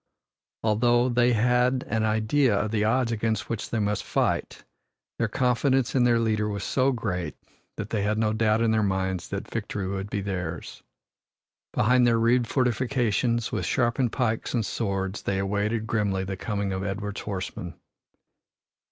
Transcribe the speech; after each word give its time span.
Although 0.63 1.09
they 1.09 1.33
had 1.33 1.83
an 1.87 2.03
idea 2.03 2.55
of 2.59 2.71
the 2.71 2.83
odds 2.83 3.11
against 3.11 3.51
which 3.51 3.69
they 3.69 3.77
must 3.77 4.03
fight, 4.03 4.65
their 5.19 5.27
confidence 5.27 5.93
in 5.93 6.05
their 6.05 6.17
leader 6.17 6.49
was 6.49 6.63
so 6.63 6.91
great 6.91 7.35
that 7.77 7.91
they 7.91 8.01
had 8.01 8.17
no 8.17 8.33
doubt 8.33 8.61
in 8.61 8.71
their 8.71 8.81
minds 8.81 9.29
that 9.29 9.47
victory 9.47 9.87
would 9.87 10.09
be 10.09 10.19
theirs. 10.21 10.81
Behind 11.71 12.07
their 12.07 12.17
rude 12.17 12.47
fortifications, 12.47 13.51
with 13.51 13.67
sharpened 13.67 14.11
pikes 14.11 14.55
and 14.55 14.65
swords, 14.65 15.21
they 15.21 15.37
awaited 15.37 15.85
grimly 15.85 16.23
the 16.23 16.35
coming 16.35 16.73
of 16.73 16.83
Edward's 16.83 17.21
horsemen. 17.21 17.75